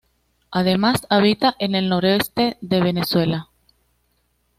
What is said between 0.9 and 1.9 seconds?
habita en el